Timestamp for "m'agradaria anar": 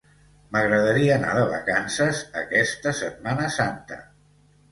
0.53-1.33